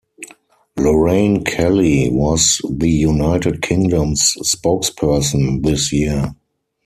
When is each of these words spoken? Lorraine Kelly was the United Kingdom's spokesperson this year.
Lorraine 0.77 1.43
Kelly 1.43 2.09
was 2.09 2.59
the 2.67 2.89
United 2.89 3.61
Kingdom's 3.61 4.35
spokesperson 4.43 5.61
this 5.63 5.93
year. 5.93 6.33